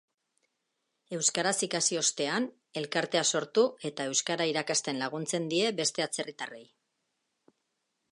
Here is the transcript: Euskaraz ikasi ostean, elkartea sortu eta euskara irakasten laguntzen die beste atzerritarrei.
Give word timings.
Euskaraz 1.17 1.51
ikasi 1.67 1.99
ostean, 1.99 2.47
elkartea 2.81 3.21
sortu 3.31 3.65
eta 3.89 4.07
euskara 4.13 4.47
irakasten 4.53 5.03
laguntzen 5.03 5.47
die 5.53 5.69
beste 5.81 6.07
atzerritarrei. 6.07 6.63